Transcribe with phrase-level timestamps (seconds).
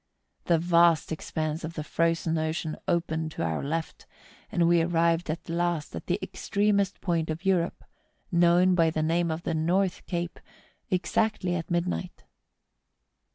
[0.45, 4.07] The vast expanse of the Frozen Ocean opened to our left,
[4.51, 7.83] and we arrived at last at the extremest point of Europe,
[8.31, 10.39] known by the name of the North Cape,
[10.89, 12.23] exactly at midnight.